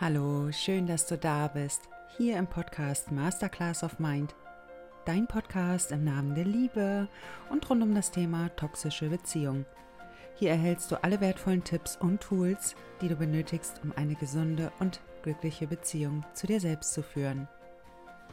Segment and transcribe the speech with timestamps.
[0.00, 1.82] Hallo, schön, dass du da bist.
[2.16, 4.34] Hier im Podcast Masterclass of Mind.
[5.04, 7.06] Dein Podcast im Namen der Liebe
[7.48, 9.64] und rund um das Thema toxische Beziehung.
[10.34, 15.00] Hier erhältst du alle wertvollen Tipps und Tools, die du benötigst, um eine gesunde und
[15.22, 17.46] glückliche Beziehung zu dir selbst zu führen.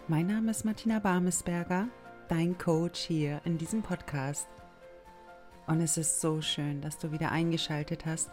[0.08, 1.90] Mein Name ist Martina Barmesberger,
[2.28, 4.48] dein Coach hier in diesem Podcast.
[5.68, 8.32] Und es ist so schön, dass du wieder eingeschaltet hast,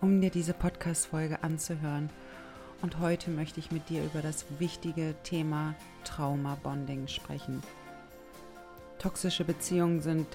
[0.00, 2.10] um dir diese Podcast-Folge anzuhören
[2.82, 7.62] und heute möchte ich mit dir über das wichtige Thema Trauma-Bonding sprechen.
[8.98, 10.26] Toxische Beziehungen sind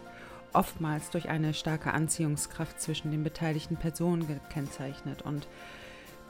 [0.53, 5.47] oftmals durch eine starke Anziehungskraft zwischen den beteiligten Personen gekennzeichnet und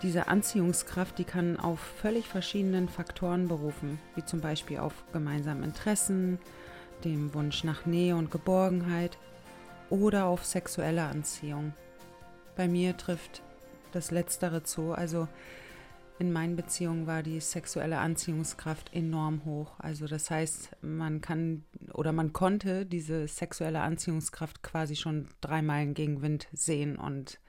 [0.01, 6.39] diese Anziehungskraft, die kann auf völlig verschiedenen Faktoren berufen, wie zum Beispiel auf gemeinsame Interessen,
[7.03, 9.17] dem Wunsch nach Nähe und Geborgenheit
[9.91, 11.73] oder auf sexuelle Anziehung.
[12.55, 13.43] Bei mir trifft
[13.91, 15.27] das Letztere zu, also
[16.21, 19.73] in meinen Beziehungen war die sexuelle Anziehungskraft enorm hoch.
[19.79, 25.95] Also das heißt, man kann oder man konnte diese sexuelle Anziehungskraft quasi schon drei Meilen
[25.95, 26.95] gegen Wind sehen.
[26.99, 27.39] Und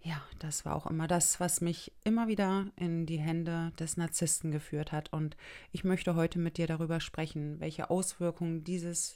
[0.00, 4.50] ja, das war auch immer das, was mich immer wieder in die Hände des Narzissten
[4.50, 5.12] geführt hat.
[5.12, 5.36] Und
[5.70, 9.14] ich möchte heute mit dir darüber sprechen, welche Auswirkungen dieses,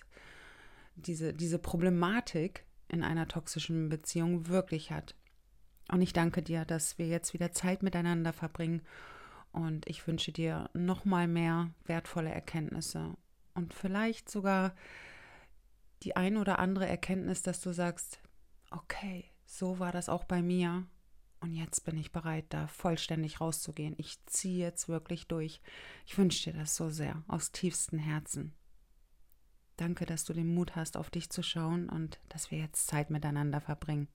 [0.94, 5.16] diese, diese Problematik in einer toxischen Beziehung wirklich hat.
[5.90, 8.82] Und ich danke dir, dass wir jetzt wieder Zeit miteinander verbringen.
[9.52, 13.16] Und ich wünsche dir noch mal mehr wertvolle Erkenntnisse
[13.56, 14.74] und vielleicht sogar
[16.02, 18.20] die ein oder andere Erkenntnis, dass du sagst,
[18.70, 20.86] okay, so war das auch bei mir
[21.40, 23.94] und jetzt bin ich bereit, da vollständig rauszugehen.
[23.98, 25.60] Ich ziehe jetzt wirklich durch.
[26.04, 28.54] Ich wünsche dir das so sehr, aus tiefstem Herzen.
[29.76, 33.10] Danke, dass du den Mut hast, auf dich zu schauen und dass wir jetzt Zeit
[33.10, 34.08] miteinander verbringen.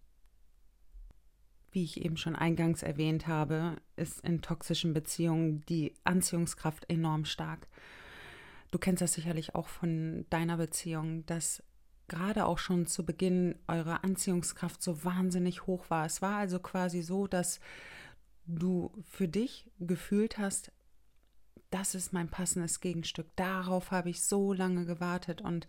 [1.71, 7.67] Wie ich eben schon eingangs erwähnt habe, ist in toxischen Beziehungen die Anziehungskraft enorm stark.
[8.71, 11.63] Du kennst das sicherlich auch von deiner Beziehung, dass
[12.09, 16.05] gerade auch schon zu Beginn eure Anziehungskraft so wahnsinnig hoch war.
[16.05, 17.61] Es war also quasi so, dass
[18.45, 20.73] du für dich gefühlt hast,
[21.69, 23.27] das ist mein passendes Gegenstück.
[23.37, 25.67] Darauf habe ich so lange gewartet und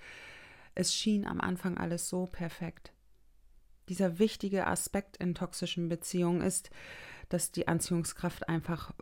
[0.75, 2.92] es schien am Anfang alles so perfekt
[3.89, 6.71] dieser wichtige Aspekt in toxischen Beziehungen ist,
[7.29, 8.93] dass die Anziehungskraft einfach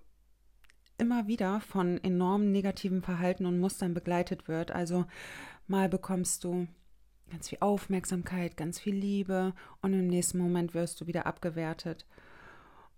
[0.98, 4.70] immer wieder von enorm negativen Verhalten und Mustern begleitet wird.
[4.70, 5.06] Also
[5.66, 6.68] mal bekommst du
[7.30, 12.06] ganz viel Aufmerksamkeit, ganz viel Liebe und im nächsten Moment wirst du wieder abgewertet.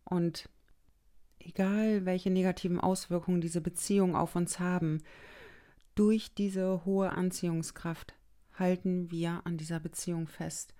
[0.04, 0.48] Und
[1.38, 5.02] egal welche negativen Auswirkungen diese Beziehungen auf uns haben,
[5.94, 8.14] durch diese hohe Anziehungskraft
[8.58, 10.74] halten wir an dieser Beziehung fest.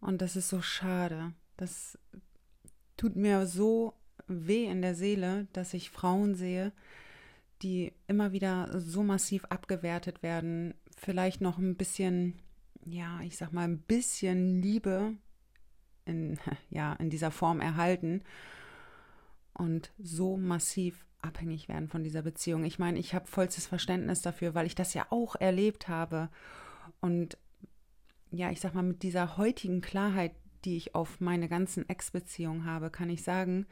[0.00, 1.32] Und das ist so schade.
[1.56, 1.98] Das
[2.96, 3.94] tut mir so
[4.26, 6.72] weh in der Seele, dass ich Frauen sehe,
[7.62, 12.38] die immer wieder so massiv abgewertet werden, vielleicht noch ein bisschen,
[12.84, 15.14] ja, ich sag mal, ein bisschen Liebe
[16.04, 16.38] in,
[16.70, 18.22] ja, in dieser Form erhalten
[19.54, 22.64] und so massiv abhängig werden von dieser Beziehung.
[22.64, 26.30] Ich meine, ich habe vollstes Verständnis dafür, weil ich das ja auch erlebt habe.
[27.00, 27.36] Und
[28.30, 30.32] ja, ich sag mal, mit dieser heutigen Klarheit,
[30.64, 33.66] die ich auf meine ganzen Ex-Beziehungen habe, kann ich sagen,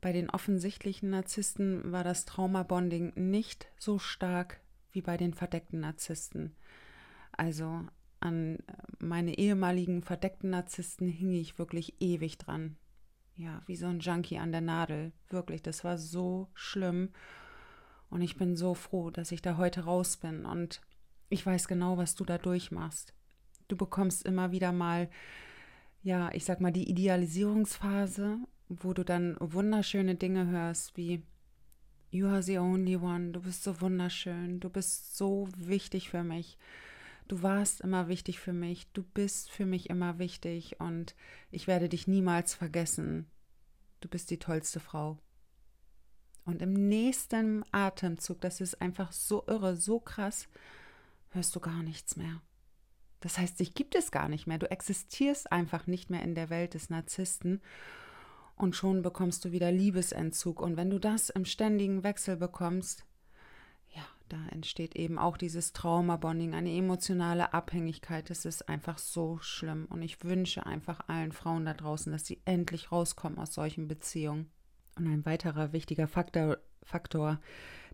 [0.00, 4.60] bei den offensichtlichen Narzissten war das Trauma-Bonding nicht so stark
[4.92, 6.54] wie bei den verdeckten Narzissten.
[7.32, 7.84] Also
[8.20, 8.58] an
[8.98, 12.76] meine ehemaligen verdeckten Narzissten hing ich wirklich ewig dran.
[13.34, 15.12] Ja, wie so ein Junkie an der Nadel.
[15.28, 17.10] Wirklich, das war so schlimm.
[18.08, 20.46] Und ich bin so froh, dass ich da heute raus bin.
[20.46, 20.80] Und
[21.28, 23.12] ich weiß genau, was du da durchmachst.
[23.68, 25.10] Du bekommst immer wieder mal,
[26.02, 28.38] ja, ich sag mal, die Idealisierungsphase,
[28.68, 31.22] wo du dann wunderschöne Dinge hörst wie
[32.10, 36.56] You are the only one, du bist so wunderschön, du bist so wichtig für mich.
[37.28, 41.16] Du warst immer wichtig für mich, du bist für mich immer wichtig und
[41.50, 43.26] ich werde dich niemals vergessen.
[44.00, 45.18] Du bist die tollste Frau.
[46.44, 50.48] Und im nächsten Atemzug, das ist einfach so irre, so krass,
[51.30, 52.40] hörst du gar nichts mehr.
[53.20, 54.58] Das heißt, dich gibt es gar nicht mehr.
[54.58, 57.60] Du existierst einfach nicht mehr in der Welt des Narzissten
[58.56, 60.60] und schon bekommst du wieder Liebesentzug.
[60.60, 63.04] Und wenn du das im ständigen Wechsel bekommst,
[63.94, 68.30] ja, da entsteht eben auch dieses Trauma-Bonding, eine emotionale Abhängigkeit.
[68.30, 69.86] Das ist einfach so schlimm.
[69.90, 74.50] Und ich wünsche einfach allen Frauen da draußen, dass sie endlich rauskommen aus solchen Beziehungen.
[74.96, 77.38] Und ein weiterer wichtiger Faktor, Faktor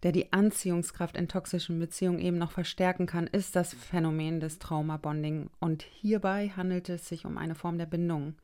[0.02, 5.48] der die Anziehungskraft in toxischen Beziehungen eben noch verstärken kann, ist das Phänomen des Trauma-Bonding.
[5.60, 8.34] Und hierbei handelt es sich um eine Form der Bindung,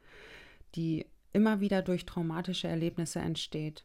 [0.77, 3.85] die immer wieder durch traumatische Erlebnisse entsteht.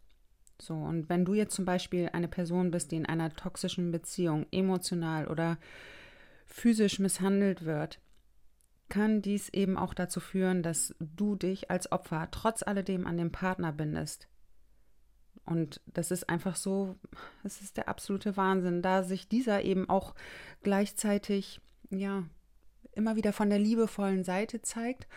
[0.61, 4.45] So, und wenn du jetzt zum Beispiel eine Person bist, die in einer toxischen Beziehung
[4.51, 5.57] emotional oder
[6.45, 7.99] physisch misshandelt wird,
[8.87, 13.31] kann dies eben auch dazu führen, dass du dich als Opfer trotz alledem an den
[13.31, 14.27] Partner bindest.
[15.45, 16.95] Und das ist einfach so,
[17.43, 20.15] es ist der absolute Wahnsinn, da sich dieser eben auch
[20.61, 21.59] gleichzeitig,
[21.89, 22.23] ja,
[22.93, 25.07] immer wieder von der liebevollen Seite zeigt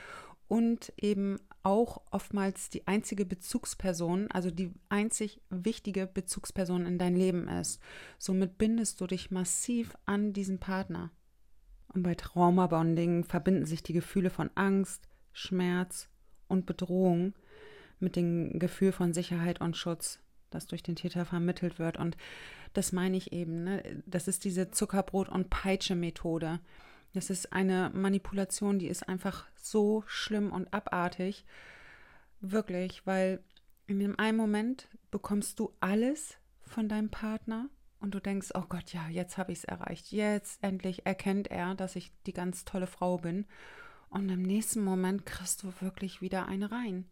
[0.49, 7.49] und eben auch oftmals die einzige Bezugsperson, also die einzig wichtige Bezugsperson in dein Leben
[7.49, 7.81] ist.
[8.19, 11.11] Somit bindest du dich massiv an diesen Partner.
[11.93, 16.09] Und bei Traumabonding verbinden sich die Gefühle von Angst, Schmerz
[16.47, 17.35] und Bedrohung
[17.99, 20.21] mit dem Gefühl von Sicherheit und Schutz,
[20.51, 21.97] das durch den Täter vermittelt wird.
[21.97, 22.17] Und
[22.73, 23.65] das meine ich eben.
[23.65, 24.03] Ne?
[24.07, 26.61] Das ist diese Zuckerbrot- und Peitsche-Methode.
[27.15, 31.45] Das ist eine Manipulation, die ist einfach so schlimm und abartig.
[32.41, 33.43] Wirklich, weil
[33.87, 37.71] in dem einen Moment bekommst du alles von deinem Partner
[38.01, 40.13] und du denkst, oh Gott, ja, jetzt habe ich es erreicht.
[40.13, 43.47] Jetzt endlich erkennt er, dass ich die ganz tolle Frau bin.
[44.11, 47.07] Und im nächsten Moment kriegst du wirklich wieder eine rein.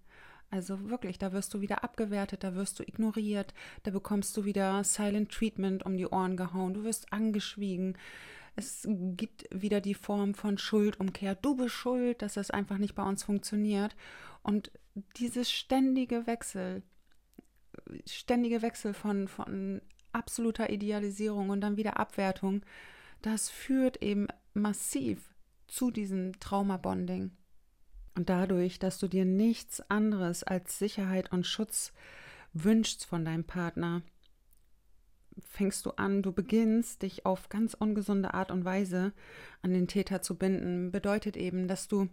[0.55, 3.53] Also wirklich, da wirst du wieder abgewertet, da wirst du ignoriert,
[3.83, 7.99] da bekommst du wieder Silent Treatment um die Ohren gehauen, du wirst angeschwiegen,
[8.55, 11.35] es gibt wieder die Form von Schuldumkehr.
[11.35, 13.97] Du bist schuld, dass das einfach nicht bei uns funktioniert.
[14.45, 14.71] Und
[15.17, 16.85] dieses ständige Wechsel,
[18.07, 22.65] ständige Wechsel von, von absoluter Idealisierung und dann wieder Abwertung,
[23.23, 25.35] das führt eben massiv
[25.67, 27.33] zu diesem Traumabonding.
[28.15, 31.93] Und dadurch, dass du dir nichts anderes als Sicherheit und Schutz
[32.53, 34.03] wünschst von deinem Partner,
[35.41, 39.13] fängst du an, du beginnst, dich auf ganz ungesunde Art und Weise
[39.63, 42.09] an den Täter zu binden, bedeutet eben, dass du,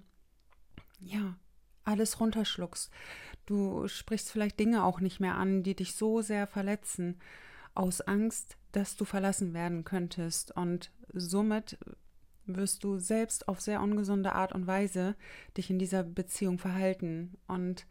[0.99, 1.35] ja,
[1.83, 2.91] alles runterschluckst.
[3.45, 7.19] Du sprichst vielleicht Dinge auch nicht mehr an, die dich so sehr verletzen,
[7.73, 10.55] aus Angst, dass du verlassen werden könntest.
[10.55, 11.77] Und somit
[12.45, 15.15] wirst du selbst auf sehr ungesunde Art und Weise
[15.57, 17.37] dich in dieser Beziehung verhalten.
[17.47, 17.85] Und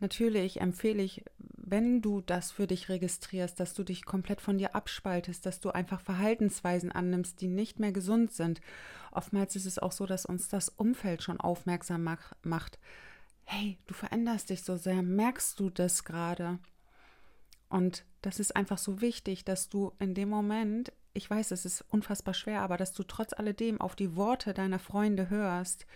[0.00, 4.74] Natürlich empfehle ich, wenn du das für dich registrierst, dass du dich komplett von dir
[4.74, 8.62] abspaltest, dass du einfach Verhaltensweisen annimmst, die nicht mehr gesund sind.
[9.12, 12.78] Oftmals ist es auch so, dass uns das Umfeld schon aufmerksam mach, macht.
[13.44, 16.58] Hey, du veränderst dich so sehr, merkst du das gerade?
[17.68, 21.84] Und das ist einfach so wichtig, dass du in dem Moment, ich weiß, es ist
[21.90, 25.86] unfassbar schwer, aber dass du trotz alledem auf die Worte deiner Freunde hörst,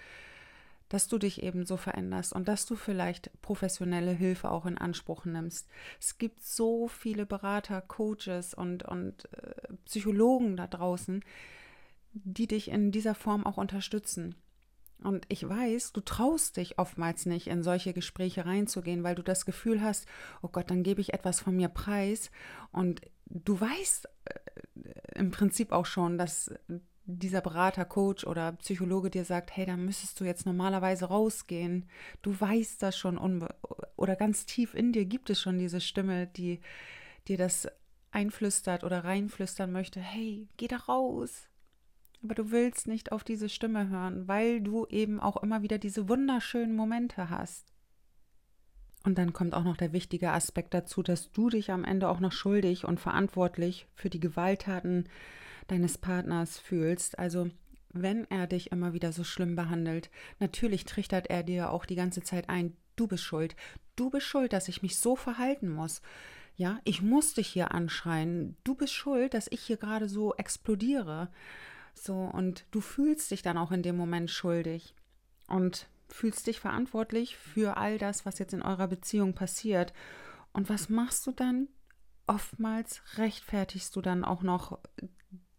[0.89, 5.25] dass du dich eben so veränderst und dass du vielleicht professionelle Hilfe auch in Anspruch
[5.25, 5.69] nimmst.
[6.01, 9.55] Es gibt so viele Berater, Coaches und, und äh,
[9.87, 11.25] Psychologen da draußen,
[12.13, 14.37] die dich in dieser Form auch unterstützen.
[15.03, 19.45] Und ich weiß, du traust dich oftmals nicht, in solche Gespräche reinzugehen, weil du das
[19.45, 20.07] Gefühl hast,
[20.41, 22.31] oh Gott, dann gebe ich etwas von mir preis.
[22.73, 26.53] Und du weißt äh, im Prinzip auch schon, dass
[27.07, 31.87] dieser Berater, Coach oder Psychologe dir sagt, hey, da müsstest du jetzt normalerweise rausgehen.
[32.23, 33.47] Du weißt das schon
[33.97, 36.61] oder ganz tief in dir gibt es schon diese Stimme, die
[37.29, 37.69] dir das
[38.11, 41.49] einflüstert oder reinflüstern möchte, hey, geh da raus.
[42.23, 46.09] Aber du willst nicht auf diese Stimme hören, weil du eben auch immer wieder diese
[46.09, 47.74] wunderschönen Momente hast.
[49.05, 52.21] Und dann kommt auch noch der wichtige Aspekt dazu, dass du dich am Ende auch
[52.21, 55.09] noch schuldig und verantwortlich für die Gewalttaten
[55.69, 57.19] deines Partners fühlst.
[57.19, 57.51] Also
[57.93, 62.23] wenn er dich immer wieder so schlimm behandelt, natürlich trichtert er dir auch die ganze
[62.23, 63.55] Zeit ein, du bist schuld.
[63.95, 66.01] Du bist schuld, dass ich mich so verhalten muss.
[66.57, 68.57] Ja, ich muss dich hier anschreien.
[68.65, 71.29] Du bist schuld, dass ich hier gerade so explodiere.
[71.95, 74.95] So, und du fühlst dich dann auch in dem Moment schuldig
[75.47, 79.93] und fühlst dich verantwortlich für all das, was jetzt in eurer Beziehung passiert.
[80.53, 81.69] Und was machst du dann?
[82.27, 84.79] Oftmals rechtfertigst du dann auch noch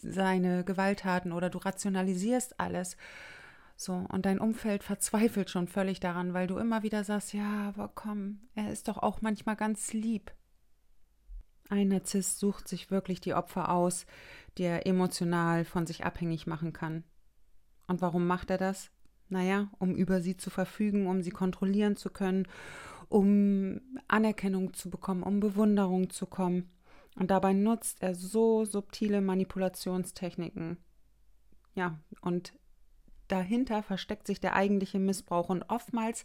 [0.02, 2.96] seine Gewalttaten oder du rationalisierst alles.
[3.76, 7.92] So, und dein Umfeld verzweifelt schon völlig daran, weil du immer wieder sagst, ja, aber
[7.94, 10.32] komm, er ist doch auch manchmal ganz lieb.
[11.68, 14.06] Ein Narzisst sucht sich wirklich die Opfer aus,
[14.58, 17.04] die er emotional von sich abhängig machen kann.
[17.88, 18.92] Und warum macht er das?
[19.30, 22.48] Naja, um über sie zu verfügen, um sie kontrollieren zu können,
[23.10, 26.70] um Anerkennung zu bekommen, um Bewunderung zu kommen.
[27.16, 30.78] Und dabei nutzt er so subtile Manipulationstechniken.
[31.74, 32.54] Ja, und
[33.28, 35.50] dahinter versteckt sich der eigentliche Missbrauch.
[35.50, 36.24] Und oftmals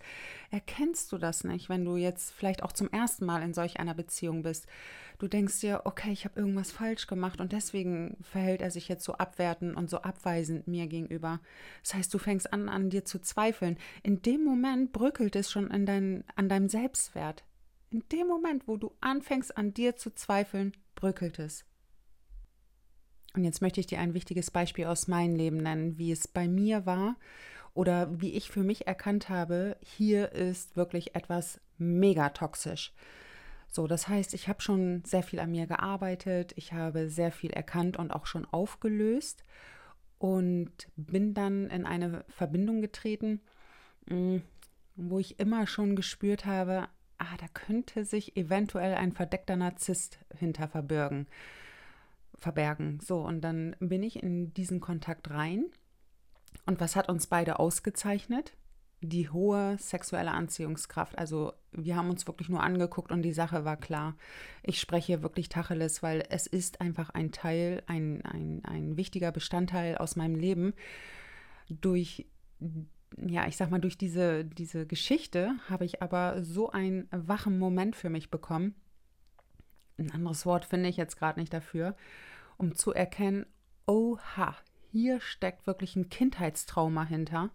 [0.51, 3.95] erkennst du das nicht, wenn du jetzt vielleicht auch zum ersten Mal in solch einer
[3.95, 4.67] Beziehung bist.
[5.19, 9.05] Du denkst dir, okay, ich habe irgendwas falsch gemacht und deswegen verhält er sich jetzt
[9.05, 11.41] so abwertend und so abweisend mir gegenüber.
[11.83, 13.77] Das heißt, du fängst an, an dir zu zweifeln.
[14.03, 17.45] In dem Moment bröckelt es schon in dein, an deinem Selbstwert
[17.91, 21.65] In dem Moment, wo du anfängst an dir zu zweifeln, bröckelt es.
[23.35, 26.49] Und jetzt möchte ich dir ein wichtiges Beispiel aus meinem Leben nennen, wie es bei
[26.49, 27.17] mir war
[27.75, 32.93] oder wie ich für mich erkannt habe, hier ist wirklich etwas mega toxisch.
[33.69, 37.51] So, das heißt, ich habe schon sehr viel an mir gearbeitet, ich habe sehr viel
[37.51, 39.45] erkannt und auch schon aufgelöst
[40.19, 43.41] und bin dann in eine Verbindung getreten,
[44.07, 44.39] mm,
[44.97, 50.67] wo ich immer schon gespürt habe, ah, da könnte sich eventuell ein verdeckter Narzisst hinter
[50.67, 51.29] verbirgen
[52.41, 52.99] verbergen.
[53.01, 55.67] So, und dann bin ich in diesen Kontakt rein.
[56.67, 58.57] Und was hat uns beide ausgezeichnet?
[59.03, 61.17] Die hohe sexuelle Anziehungskraft.
[61.17, 64.17] Also wir haben uns wirklich nur angeguckt und die Sache war klar.
[64.63, 69.97] Ich spreche wirklich Tacheles, weil es ist einfach ein Teil, ein, ein, ein wichtiger Bestandteil
[69.97, 70.75] aus meinem Leben.
[71.69, 72.27] Durch,
[73.17, 77.97] ja, ich sag mal, durch diese, diese Geschichte habe ich aber so einen wachen Moment
[77.97, 78.75] für mich bekommen.
[80.01, 81.95] Ein anderes Wort finde ich jetzt gerade nicht dafür
[82.61, 83.47] um zu erkennen,
[83.87, 84.55] oha,
[84.93, 87.51] hier steckt wirklich ein Kindheitstrauma hinter.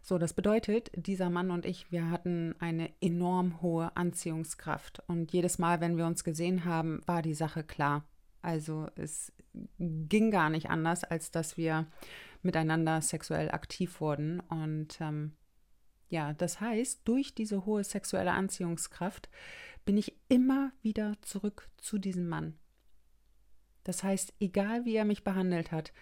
[0.00, 5.02] So, das bedeutet, dieser Mann und ich, wir hatten eine enorm hohe Anziehungskraft.
[5.08, 8.04] Und jedes Mal, wenn wir uns gesehen haben, war die Sache klar.
[8.40, 9.32] Also es
[9.78, 11.86] ging gar nicht anders, als dass wir
[12.42, 14.38] miteinander sexuell aktiv wurden.
[14.40, 15.32] Und ähm,
[16.08, 19.28] ja, das heißt, durch diese hohe sexuelle Anziehungskraft
[19.88, 22.58] bin ich immer wieder zurück zu diesem Mann.
[23.84, 25.94] Das heißt, egal wie er mich behandelt hat,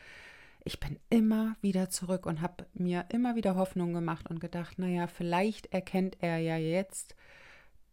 [0.65, 5.07] ich bin immer wieder zurück und habe mir immer wieder Hoffnung gemacht und gedacht, naja,
[5.07, 7.15] vielleicht erkennt er ja jetzt,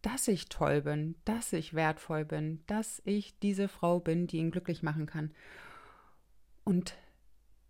[0.02, 4.50] dass ich toll bin, dass ich wertvoll bin, dass ich diese Frau bin, die ihn
[4.50, 5.32] glücklich machen kann.
[6.64, 6.96] Und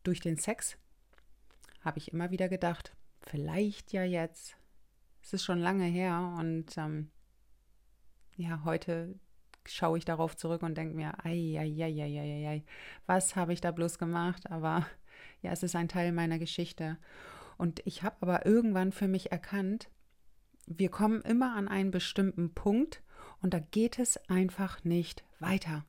[0.02, 0.78] durch den Sex
[1.83, 4.57] habe ich immer wieder gedacht, vielleicht ja jetzt.
[5.23, 7.11] Es ist schon lange her und ähm,
[8.37, 9.19] ja, heute
[9.67, 12.64] schaue ich darauf zurück und denke mir, ei, ei, ei, ei, ei, ei,
[13.07, 14.50] was habe ich da bloß gemacht?
[14.50, 14.87] Aber
[15.43, 16.99] ja, es ist ein Teil meiner Geschichte.
[17.57, 19.88] Und ich habe aber irgendwann für mich erkannt,
[20.67, 23.03] wir kommen immer an einen bestimmten Punkt
[23.43, 25.85] und da geht es einfach nicht weiter.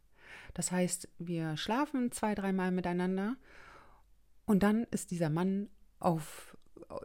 [0.54, 3.36] Das heißt, wir schlafen zwei, dreimal miteinander
[4.46, 6.58] und dann ist dieser Mann auf,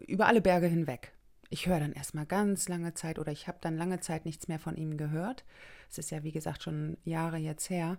[0.06, 1.12] über alle Berge hinweg.
[1.50, 4.60] Ich höre dann erstmal ganz lange Zeit oder ich habe dann lange Zeit nichts mehr
[4.60, 5.44] von ihm gehört.
[5.90, 7.98] Es ist ja, wie gesagt, schon Jahre jetzt her.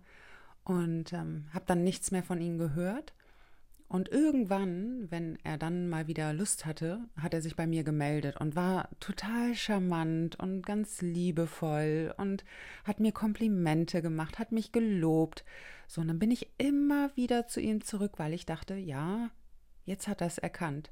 [0.64, 3.14] Und ähm, habe dann nichts mehr von ihm gehört.
[3.92, 8.38] Und irgendwann, wenn er dann mal wieder Lust hatte, hat er sich bei mir gemeldet
[8.40, 12.46] und war total charmant und ganz liebevoll und
[12.86, 15.44] hat mir Komplimente gemacht, hat mich gelobt.
[15.90, 19.30] So, und dann bin ich immer wieder zu ihm zurück, weil ich dachte, ja,
[19.84, 20.90] jetzt hat er es erkannt.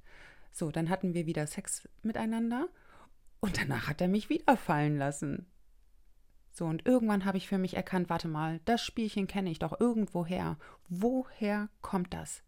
[0.51, 2.68] So, dann hatten wir wieder Sex miteinander
[3.39, 5.46] und danach hat er mich wieder fallen lassen.
[6.51, 9.79] So, und irgendwann habe ich für mich erkannt, warte mal, das Spielchen kenne ich doch
[9.79, 10.58] irgendwoher.
[10.89, 12.44] Woher kommt das?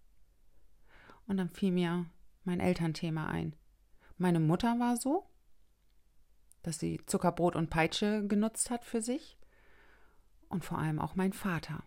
[1.28, 2.08] Und dann fiel mir
[2.44, 3.56] mein Elternthema ein.
[4.18, 5.30] Meine Mutter war so,
[6.62, 9.38] dass sie Zuckerbrot und Peitsche genutzt hat für sich.
[10.50, 11.84] Und vor allem auch mein Vater.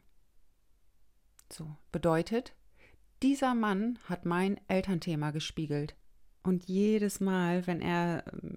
[1.53, 2.55] So, bedeutet,
[3.23, 5.95] dieser Mann hat mein Elternthema gespiegelt.
[6.45, 8.55] Und jedes Mal, wenn er ähm,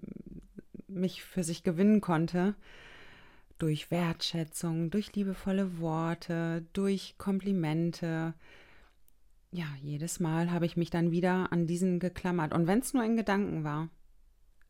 [0.86, 2.54] mich für sich gewinnen konnte,
[3.58, 8.34] durch Wertschätzung, durch liebevolle Worte, durch Komplimente.
[9.50, 12.52] Ja, jedes Mal habe ich mich dann wieder an diesen geklammert.
[12.52, 13.88] Und wenn es nur in Gedanken war,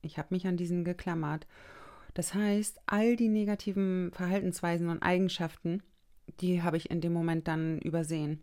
[0.00, 1.46] ich habe mich an diesen geklammert.
[2.14, 5.82] Das heißt, all die negativen Verhaltensweisen und Eigenschaften,
[6.40, 8.42] die habe ich in dem Moment dann übersehen.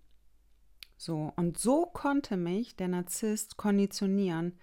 [0.98, 4.58] So, und so konnte mich der Narzisst konditionieren,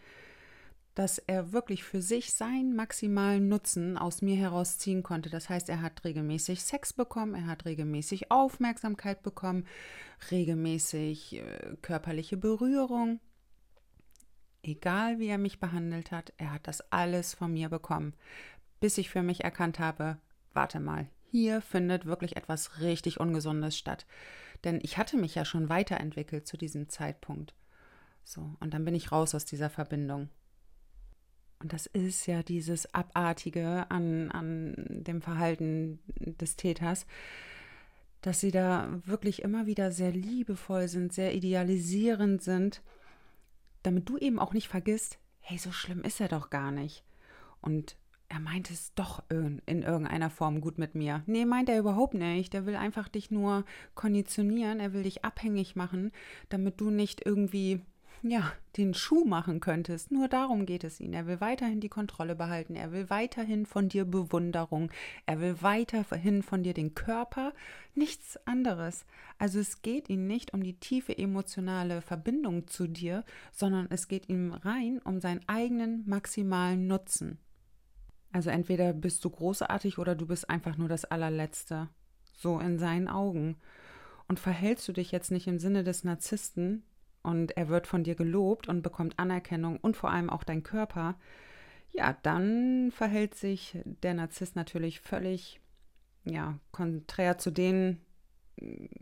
[0.95, 5.31] dass er wirklich für sich seinen maximalen Nutzen aus mir herausziehen konnte.
[5.31, 9.67] Das heißt, er hat regelmäßig Sex bekommen, er hat regelmäßig Aufmerksamkeit bekommen,
[10.31, 13.21] regelmäßig äh, körperliche Berührung.
[14.63, 18.13] Egal wie er mich behandelt hat, er hat das alles von mir bekommen,
[18.81, 20.19] bis ich für mich erkannt habe,
[20.53, 24.07] warte mal, hier findet wirklich etwas richtig Ungesundes statt.
[24.65, 27.55] Denn ich hatte mich ja schon weiterentwickelt zu diesem Zeitpunkt.
[28.25, 30.29] So, und dann bin ich raus aus dieser Verbindung.
[31.59, 37.07] Und das ist ja dieses Abartige an, an dem Verhalten des Täters,
[38.21, 42.83] dass sie da wirklich immer wieder sehr liebevoll sind, sehr idealisierend sind,
[43.83, 47.05] damit du eben auch nicht vergisst, hey, so schlimm ist er doch gar nicht.
[47.61, 47.97] Und
[48.33, 51.23] er meint es doch in, in irgendeiner Form gut mit mir.
[51.27, 52.55] Nee, meint er überhaupt nicht.
[52.55, 56.13] Der will einfach dich nur konditionieren, er will dich abhängig machen,
[56.49, 57.83] damit du nicht irgendwie
[58.23, 60.13] ja, den Schuh machen könntest.
[60.13, 61.13] Nur darum geht es ihm.
[61.13, 62.75] Er will weiterhin die Kontrolle behalten.
[62.75, 64.91] Er will weiterhin von dir Bewunderung.
[65.27, 67.53] Er will weiterhin von dir den Körper.
[67.95, 69.05] Nichts anderes.
[69.39, 74.29] Also es geht ihm nicht um die tiefe emotionale Verbindung zu dir, sondern es geht
[74.31, 77.39] ihm rein um seinen eigenen maximalen Nutzen.
[78.33, 81.89] Also entweder bist du großartig oder du bist einfach nur das allerletzte.
[82.37, 83.57] So in seinen Augen.
[84.29, 86.85] Und verhältst du dich jetzt nicht im Sinne des Narzissten,
[87.23, 91.15] und er wird von dir gelobt und bekommt Anerkennung und vor allem auch dein Körper,
[91.91, 95.61] ja, dann verhält sich der Narzisst natürlich völlig,
[96.25, 98.01] ja, konträr zu den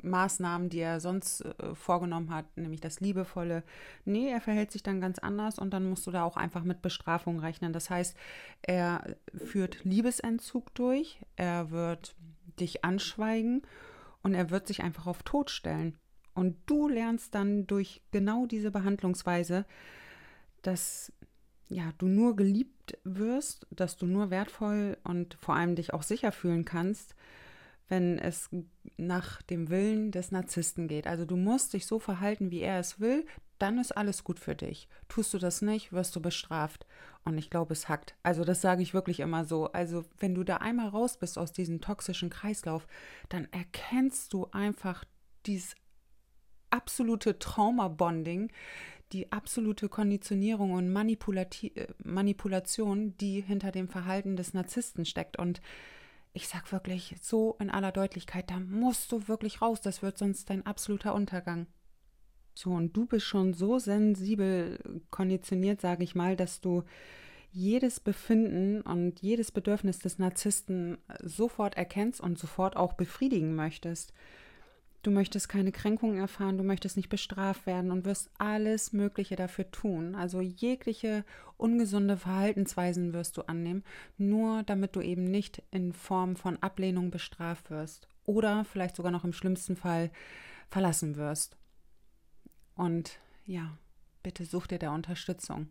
[0.02, 3.62] Maßnahmen, die er sonst äh, vorgenommen hat, nämlich das Liebevolle.
[4.04, 6.83] Nee, er verhält sich dann ganz anders und dann musst du da auch einfach mit
[6.83, 7.73] Bestrafung rechnen.
[7.73, 8.16] Das heißt,
[8.62, 12.14] er führt Liebesentzug durch, er wird
[12.59, 13.62] dich anschweigen
[14.23, 15.99] und er wird sich einfach auf Tod stellen.
[16.35, 19.66] Und du lernst dann durch genau diese Behandlungsweise,
[20.62, 21.12] dass
[21.69, 26.33] ja, du nur geliebt wirst, dass du nur wertvoll und vor allem dich auch sicher
[26.33, 27.14] fühlen kannst,
[27.90, 28.49] wenn es
[28.97, 31.06] nach dem Willen des Narzissten geht.
[31.06, 33.26] Also du musst dich so verhalten, wie er es will,
[33.59, 34.88] dann ist alles gut für dich.
[35.09, 36.87] Tust du das nicht, wirst du bestraft.
[37.25, 38.14] Und ich glaube, es hackt.
[38.23, 39.66] Also das sage ich wirklich immer so.
[39.73, 42.87] Also wenn du da einmal raus bist aus diesem toxischen Kreislauf,
[43.28, 45.04] dann erkennst du einfach
[45.44, 45.75] dieses
[46.70, 48.50] absolute Trauma-Bonding,
[49.12, 55.38] die absolute Konditionierung und Manipulati äh, Manipulation, die hinter dem Verhalten des Narzissten steckt.
[55.38, 55.61] Und
[56.32, 60.49] ich sag wirklich so in aller Deutlichkeit, da musst du wirklich raus, das wird sonst
[60.50, 61.66] dein absoluter Untergang.
[62.54, 64.78] So, und du bist schon so sensibel
[65.10, 66.84] konditioniert, sage ich mal, dass du
[67.52, 74.12] jedes Befinden und jedes Bedürfnis des Narzissten sofort erkennst und sofort auch befriedigen möchtest.
[75.02, 79.71] Du möchtest keine Kränkungen erfahren, du möchtest nicht bestraft werden und wirst alles Mögliche dafür
[79.71, 80.14] tun.
[80.14, 81.25] Also jegliche
[81.57, 83.83] ungesunde Verhaltensweisen wirst du annehmen,
[84.19, 89.25] nur damit du eben nicht in Form von Ablehnung bestraft wirst oder vielleicht sogar noch
[89.25, 90.10] im schlimmsten Fall
[90.69, 91.56] verlassen wirst.
[92.75, 93.78] Und ja,
[94.23, 95.69] bitte such dir da Unterstützung.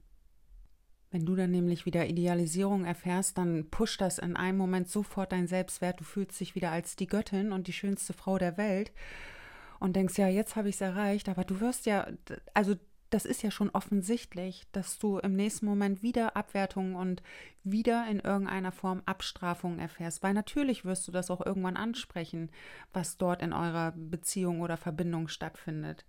[1.11, 5.47] Wenn du dann nämlich wieder Idealisierung erfährst, dann pusht das in einem Moment sofort dein
[5.47, 5.99] Selbstwert.
[5.99, 8.91] Du fühlst dich wieder als die Göttin und die schönste Frau der Welt
[9.79, 11.27] und denkst, ja, jetzt habe ich es erreicht.
[11.27, 12.07] Aber du wirst ja,
[12.53, 12.75] also
[13.09, 17.23] das ist ja schon offensichtlich, dass du im nächsten Moment wieder Abwertung und
[17.63, 20.21] wieder in irgendeiner Form Abstrafung erfährst.
[20.21, 22.51] Weil natürlich wirst du das auch irgendwann ansprechen,
[22.93, 26.05] was dort in eurer Beziehung oder Verbindung stattfindet.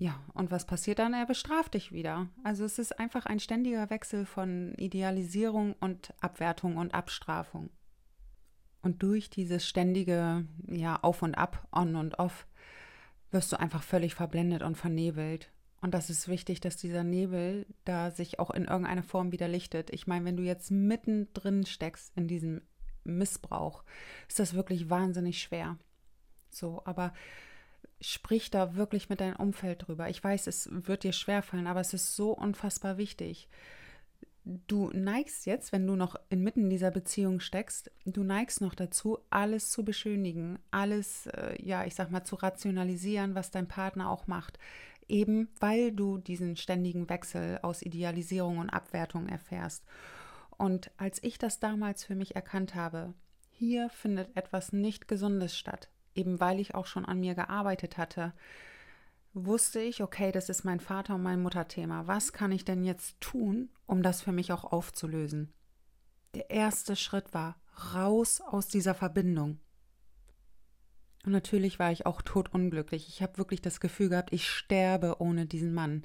[0.00, 1.12] Ja, und was passiert dann?
[1.12, 2.26] Er bestraft dich wieder.
[2.42, 7.68] Also es ist einfach ein ständiger Wechsel von Idealisierung und Abwertung und Abstrafung.
[8.80, 12.46] Und durch dieses ständige ja, Auf und Ab, On und Off,
[13.30, 15.52] wirst du einfach völlig verblendet und vernebelt.
[15.82, 19.90] Und das ist wichtig, dass dieser Nebel da sich auch in irgendeiner Form wieder lichtet.
[19.90, 22.62] Ich meine, wenn du jetzt mittendrin steckst in diesem
[23.04, 23.84] Missbrauch,
[24.30, 25.76] ist das wirklich wahnsinnig schwer.
[26.48, 27.12] So, aber
[28.00, 30.08] sprich da wirklich mit deinem Umfeld drüber.
[30.08, 33.48] Ich weiß, es wird dir schwerfallen, aber es ist so unfassbar wichtig.
[34.44, 39.70] Du neigst jetzt, wenn du noch inmitten dieser Beziehung steckst, du neigst noch dazu, alles
[39.70, 44.58] zu beschönigen, alles, äh, ja, ich sag mal, zu rationalisieren, was dein Partner auch macht.
[45.08, 49.84] Eben weil du diesen ständigen Wechsel aus Idealisierung und Abwertung erfährst.
[50.56, 53.12] Und als ich das damals für mich erkannt habe,
[53.50, 58.32] hier findet etwas nicht Gesundes statt eben weil ich auch schon an mir gearbeitet hatte,
[59.32, 62.06] wusste ich, okay, das ist mein Vater- und mein Mutterthema.
[62.06, 65.52] Was kann ich denn jetzt tun, um das für mich auch aufzulösen?
[66.34, 67.56] Der erste Schritt war
[67.94, 69.58] raus aus dieser Verbindung.
[71.24, 73.06] Und natürlich war ich auch totunglücklich.
[73.08, 76.04] Ich habe wirklich das Gefühl gehabt, ich sterbe ohne diesen Mann.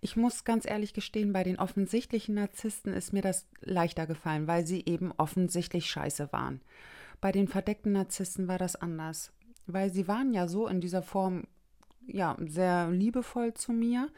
[0.00, 4.66] Ich muss ganz ehrlich gestehen, bei den offensichtlichen Narzissten ist mir das leichter gefallen, weil
[4.66, 6.62] sie eben offensichtlich scheiße waren.
[7.20, 9.32] Bei den verdeckten Narzissten war das anders
[9.66, 11.44] weil sie waren ja so in dieser Form
[12.06, 14.10] ja sehr liebevoll zu mir,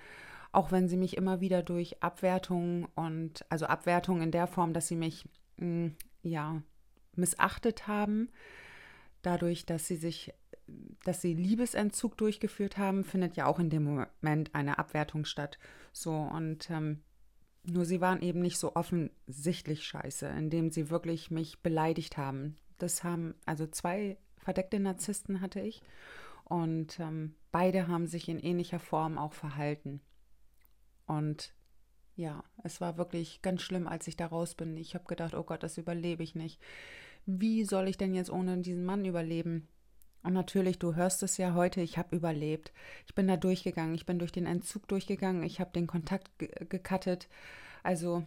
[0.52, 4.88] auch wenn sie mich immer wieder durch Abwertung und also Abwertung in der Form, dass
[4.88, 5.24] sie mich
[5.56, 6.62] mh, hm, ja
[7.14, 8.28] missachtet haben,
[9.22, 10.32] dadurch, dass sie sich
[11.04, 15.58] dass sie Liebesentzug durchgeführt haben, findet ja auch in dem Moment eine Abwertung statt.
[15.92, 17.00] So und ähm,
[17.64, 22.56] nur sie waren eben nicht so offensichtlich scheiße, indem sie wirklich mich beleidigt haben.
[22.78, 25.82] Das haben also zwei verdeckte Narzissten hatte ich.
[26.44, 30.00] Und ähm, beide haben sich in ähnlicher Form auch verhalten.
[31.04, 31.52] Und
[32.16, 34.78] ja, es war wirklich ganz schlimm, als ich da raus bin.
[34.78, 36.62] Ich habe gedacht, oh Gott, das überlebe ich nicht.
[37.26, 39.68] Wie soll ich denn jetzt ohne diesen Mann überleben?
[40.22, 42.72] Und natürlich, du hörst es ja heute, ich habe überlebt.
[43.06, 47.28] Ich bin da durchgegangen, ich bin durch den Entzug durchgegangen, ich habe den Kontakt gekattet.
[47.82, 48.24] Also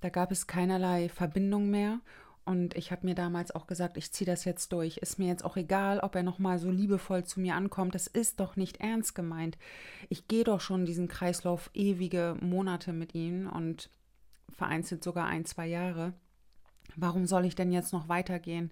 [0.00, 2.00] da gab es keinerlei Verbindung mehr.
[2.44, 4.98] Und ich habe mir damals auch gesagt, ich ziehe das jetzt durch.
[4.98, 7.94] Ist mir jetzt auch egal, ob er nochmal so liebevoll zu mir ankommt.
[7.94, 9.56] Das ist doch nicht ernst gemeint.
[10.10, 13.88] Ich gehe doch schon diesen Kreislauf ewige Monate mit ihm und
[14.50, 16.12] vereinzelt sogar ein, zwei Jahre.
[16.96, 18.70] Warum soll ich denn jetzt noch weitergehen?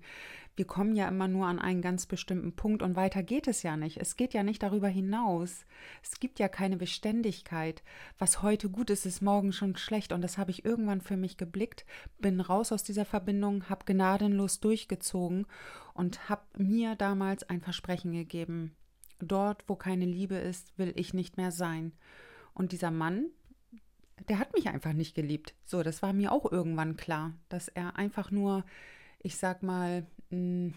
[0.55, 3.77] Wir kommen ja immer nur an einen ganz bestimmten Punkt und weiter geht es ja
[3.77, 3.97] nicht.
[3.97, 5.65] Es geht ja nicht darüber hinaus.
[6.03, 7.83] Es gibt ja keine Beständigkeit.
[8.19, 11.39] Was heute gut ist, ist morgen schon schlecht und das habe ich irgendwann für mich
[11.39, 11.87] geblickt,
[12.19, 15.47] bin raus aus dieser Verbindung, habe gnadenlos durchgezogen
[15.95, 18.77] und habe mir damals ein Versprechen gegeben.
[19.21, 21.93] Dort, wo keine Liebe ist, will ich nicht mehr sein.
[22.53, 23.31] Und dieser Mann,
[24.29, 25.55] der hat mich einfach nicht geliebt.
[25.65, 28.65] So, das war mir auch irgendwann klar, dass er einfach nur,
[29.21, 30.71] ich sag mal, mm,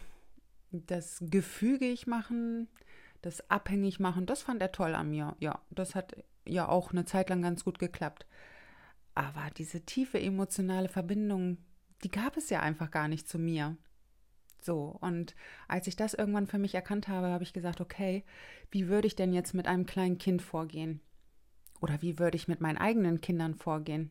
[0.71, 2.67] das gefügig machen,
[3.21, 5.36] das abhängig machen, das fand er toll an mir.
[5.39, 6.15] Ja, das hat
[6.48, 8.26] ja auch eine Zeit lang ganz gut geklappt.
[9.15, 11.58] Aber diese tiefe emotionale Verbindung,
[12.04, 13.78] die gab es ja einfach gar nicht zu mir.
[14.62, 15.36] So, und
[15.67, 18.24] als ich das irgendwann für mich erkannt habe, habe ich gesagt, okay,
[18.71, 21.02] wie würde ich denn jetzt mit einem kleinen Kind vorgehen?
[21.86, 24.10] Oder wie würde ich mit meinen eigenen Kindern vorgehen?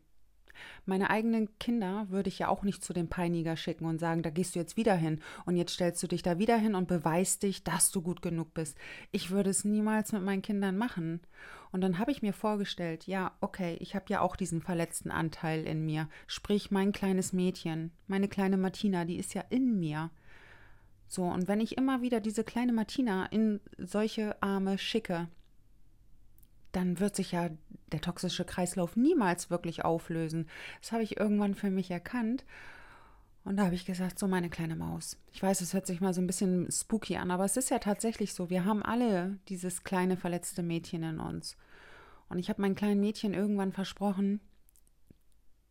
[0.87, 4.31] Meine eigenen Kinder würde ich ja auch nicht zu dem Peiniger schicken und sagen, da
[4.31, 7.43] gehst du jetzt wieder hin und jetzt stellst du dich da wieder hin und beweist
[7.43, 8.79] dich, dass du gut genug bist.
[9.11, 11.19] Ich würde es niemals mit meinen Kindern machen.
[11.73, 15.65] Und dann habe ich mir vorgestellt, ja, okay, ich habe ja auch diesen verletzten Anteil
[15.65, 20.13] in mir, sprich mein kleines Mädchen, meine kleine Martina, die ist ja in mir.
[21.09, 25.27] So, und wenn ich immer wieder diese kleine Martina in solche Arme schicke,
[26.77, 27.51] dann wird sich ja
[27.93, 30.49] der toxische Kreislauf niemals wirklich auflösen.
[30.81, 32.45] Das habe ich irgendwann für mich erkannt.
[33.45, 35.19] Und da habe ich gesagt, so meine kleine Maus.
[35.33, 37.79] Ich weiß, es hört sich mal so ein bisschen spooky an, aber es ist ja
[37.79, 38.49] tatsächlich so.
[38.49, 41.57] Wir haben alle dieses kleine verletzte Mädchen in uns.
[42.31, 44.41] Und ich habe meinem kleinen Mädchen irgendwann versprochen,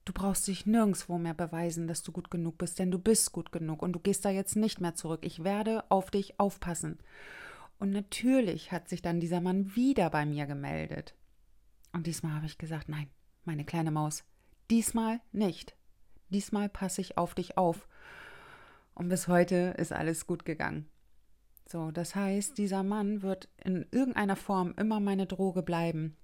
[0.06, 3.52] du brauchst dich nirgendwo mehr beweisen, dass du gut genug bist, denn du bist gut
[3.52, 5.22] genug und du gehst da jetzt nicht mehr zurück.
[5.24, 7.00] Ich werde auf dich aufpassen.
[7.84, 11.16] Und natürlich hat sich dann dieser Mann wieder bei mir gemeldet.
[11.92, 13.10] Und diesmal habe ich gesagt, nein,
[13.44, 14.24] meine kleine Maus,
[14.72, 15.76] diesmal nicht.
[16.30, 17.90] Diesmal passe ich auf dich auf.
[18.94, 20.88] Und bis heute ist alles gut gegangen.
[21.68, 26.16] So, das heißt, dieser Mann wird in irgendeiner Form immer meine Droge bleiben.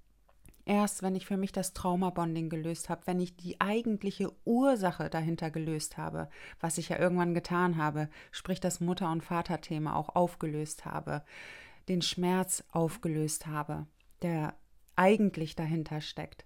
[0.69, 5.49] Erst wenn ich für mich das Trauma-Bonding gelöst habe, wenn ich die eigentliche Ursache dahinter
[5.49, 6.29] gelöst habe,
[6.59, 11.23] was ich ja irgendwann getan habe, sprich das Mutter- und Vaterthema auch aufgelöst habe,
[11.87, 13.87] den Schmerz aufgelöst habe,
[14.21, 14.53] der
[14.95, 16.45] eigentlich dahinter steckt.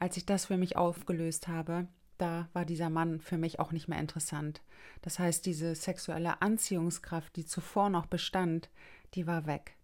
[0.00, 1.86] Als ich das für mich aufgelöst habe,
[2.18, 4.60] da war dieser Mann für mich auch nicht mehr interessant.
[5.02, 8.70] Das heißt, diese sexuelle Anziehungskraft, die zuvor noch bestand,
[9.14, 9.75] die war weg.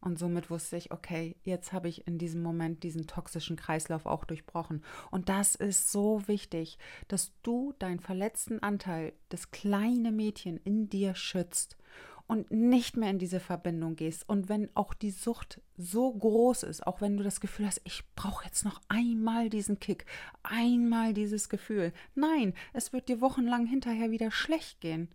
[0.00, 4.24] Und somit wusste ich, okay, jetzt habe ich in diesem Moment diesen toxischen Kreislauf auch
[4.24, 4.82] durchbrochen.
[5.10, 11.14] Und das ist so wichtig, dass du deinen verletzten Anteil, das kleine Mädchen in dir
[11.14, 11.76] schützt
[12.26, 14.26] und nicht mehr in diese Verbindung gehst.
[14.26, 18.04] Und wenn auch die Sucht so groß ist, auch wenn du das Gefühl hast, ich
[18.14, 20.06] brauche jetzt noch einmal diesen Kick,
[20.42, 21.92] einmal dieses Gefühl.
[22.14, 25.08] Nein, es wird dir wochenlang hinterher wieder schlecht gehen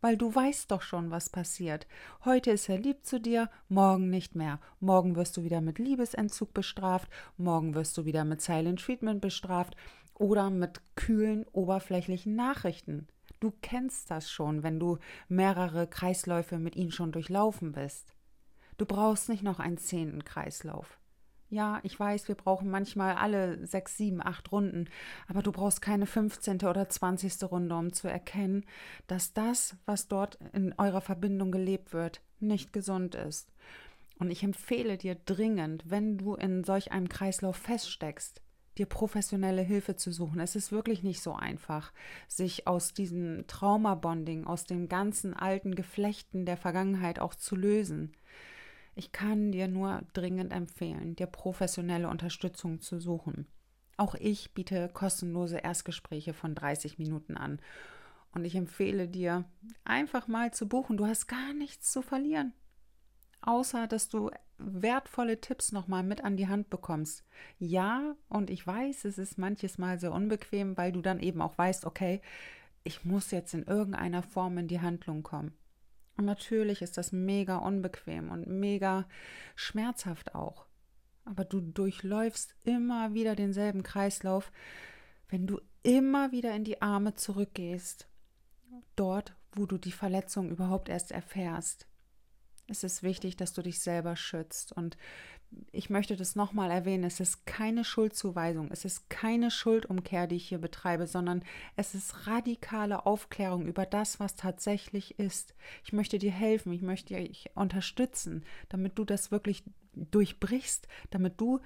[0.00, 1.86] weil du weißt doch schon, was passiert.
[2.24, 4.60] Heute ist er lieb zu dir, morgen nicht mehr.
[4.80, 9.76] Morgen wirst du wieder mit Liebesentzug bestraft, morgen wirst du wieder mit Silent Treatment bestraft
[10.14, 13.08] oder mit kühlen, oberflächlichen Nachrichten.
[13.40, 18.14] Du kennst das schon, wenn du mehrere Kreisläufe mit ihm schon durchlaufen bist.
[18.78, 20.98] Du brauchst nicht noch einen zehnten Kreislauf.
[21.48, 24.88] Ja, ich weiß, wir brauchen manchmal alle sechs, sieben, acht Runden,
[25.28, 26.62] aber du brauchst keine 15.
[26.62, 27.44] oder 20.
[27.44, 28.64] Runde, um zu erkennen,
[29.06, 33.52] dass das, was dort in eurer Verbindung gelebt wird, nicht gesund ist.
[34.18, 38.42] Und ich empfehle dir dringend, wenn du in solch einem Kreislauf feststeckst,
[38.78, 40.40] dir professionelle Hilfe zu suchen.
[40.40, 41.92] Es ist wirklich nicht so einfach,
[42.28, 48.12] sich aus diesem Traumabonding, aus den ganzen alten Geflechten der Vergangenheit auch zu lösen.
[48.98, 53.46] Ich kann dir nur dringend empfehlen, dir professionelle Unterstützung zu suchen.
[53.98, 57.60] Auch ich biete kostenlose Erstgespräche von 30 Minuten an.
[58.32, 59.44] Und ich empfehle dir,
[59.84, 60.96] einfach mal zu buchen.
[60.96, 62.54] Du hast gar nichts zu verlieren.
[63.42, 67.22] Außer, dass du wertvolle Tipps nochmal mit an die Hand bekommst.
[67.58, 71.56] Ja, und ich weiß, es ist manches Mal sehr unbequem, weil du dann eben auch
[71.58, 72.22] weißt, okay,
[72.82, 75.52] ich muss jetzt in irgendeiner Form in die Handlung kommen.
[76.16, 79.06] Und natürlich ist das mega unbequem und mega
[79.54, 80.66] schmerzhaft auch.
[81.24, 84.52] Aber du durchläufst immer wieder denselben Kreislauf,
[85.28, 88.08] wenn du immer wieder in die Arme zurückgehst.
[88.94, 91.86] Dort, wo du die Verletzung überhaupt erst erfährst.
[92.68, 94.72] Es ist wichtig, dass du dich selber schützt.
[94.72, 94.96] Und
[95.72, 100.48] ich möchte das nochmal erwähnen, es ist keine Schuldzuweisung, es ist keine Schuldumkehr, die ich
[100.48, 101.42] hier betreibe, sondern
[101.76, 105.54] es ist radikale Aufklärung über das, was tatsächlich ist.
[105.84, 111.60] Ich möchte dir helfen, ich möchte dich unterstützen, damit du das wirklich durchbrichst, damit du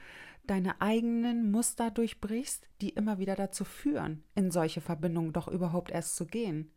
[0.47, 6.17] deine eigenen Muster durchbrichst, die immer wieder dazu führen, in solche Verbindungen doch überhaupt erst
[6.17, 6.73] zu gehen.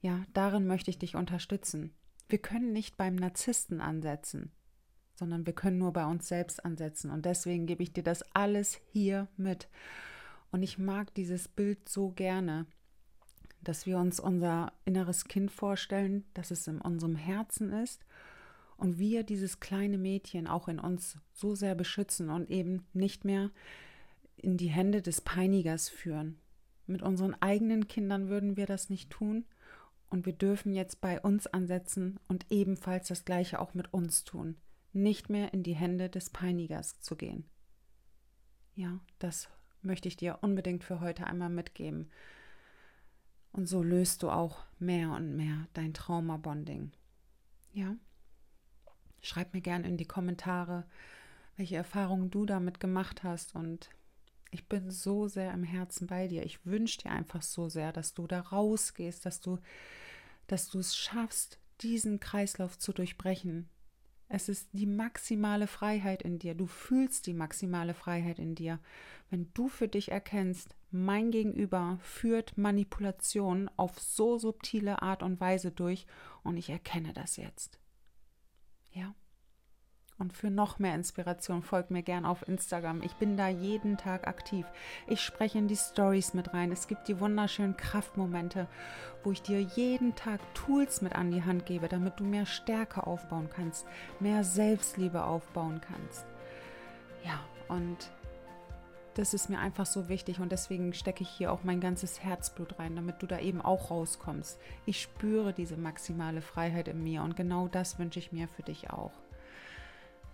[0.00, 1.94] Ja, darin möchte ich dich unterstützen.
[2.28, 4.52] Wir können nicht beim Narzissten ansetzen,
[5.16, 7.10] sondern wir können nur bei uns selbst ansetzen.
[7.10, 9.68] Und deswegen gebe ich dir das alles hier mit.
[10.52, 12.66] Und ich mag dieses Bild so gerne,
[13.62, 18.04] dass wir uns unser inneres Kind vorstellen, dass es in unserem Herzen ist
[18.76, 23.50] und wir dieses kleine Mädchen auch in uns so sehr beschützen und eben nicht mehr
[24.36, 26.38] in die Hände des Peinigers führen.
[26.86, 29.44] Mit unseren eigenen Kindern würden wir das nicht tun
[30.10, 34.56] und wir dürfen jetzt bei uns ansetzen und ebenfalls das gleiche auch mit uns tun,
[34.96, 37.44] nicht mehr in die Hände des Peinigers zu gehen.
[38.74, 39.48] Ja, das
[39.82, 42.10] möchte ich dir unbedingt für heute einmal mitgeben.
[43.52, 46.92] Und so löst du auch mehr und mehr dein Trauma-Bonding.
[47.72, 47.96] Ja?
[49.22, 50.84] Schreib mir gerne in die Kommentare,
[51.56, 53.54] welche Erfahrungen du damit gemacht hast.
[53.54, 53.88] Und
[54.50, 56.44] ich bin so sehr im Herzen bei dir.
[56.44, 59.58] Ich wünsche dir einfach so sehr, dass du da rausgehst, dass du,
[60.46, 63.68] dass du es schaffst, diesen Kreislauf zu durchbrechen.
[64.28, 66.54] Es ist die maximale Freiheit in dir.
[66.54, 68.80] Du fühlst die maximale Freiheit in dir.
[69.30, 75.70] Wenn du für dich erkennst, mein Gegenüber führt Manipulation auf so subtile Art und Weise
[75.70, 76.06] durch
[76.42, 77.78] und ich erkenne das jetzt.
[78.92, 79.14] Ja.
[80.18, 83.02] Und für noch mehr Inspiration folgt mir gern auf Instagram.
[83.02, 84.64] Ich bin da jeden Tag aktiv.
[85.06, 86.72] Ich spreche in die Stories mit rein.
[86.72, 88.66] Es gibt die wunderschönen Kraftmomente,
[89.24, 93.06] wo ich dir jeden Tag Tools mit an die Hand gebe, damit du mehr Stärke
[93.06, 93.86] aufbauen kannst,
[94.18, 96.24] mehr Selbstliebe aufbauen kannst.
[97.22, 98.10] Ja, und
[99.16, 102.78] das ist mir einfach so wichtig und deswegen stecke ich hier auch mein ganzes Herzblut
[102.78, 104.58] rein, damit du da eben auch rauskommst.
[104.84, 108.90] Ich spüre diese maximale Freiheit in mir und genau das wünsche ich mir für dich
[108.90, 109.12] auch.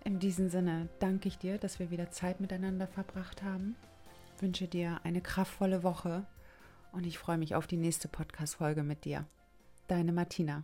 [0.05, 3.75] In diesem Sinne danke ich dir, dass wir wieder Zeit miteinander verbracht haben.
[4.39, 6.25] Wünsche dir eine kraftvolle Woche
[6.91, 9.25] und ich freue mich auf die nächste Podcast-Folge mit dir.
[9.87, 10.63] Deine Martina.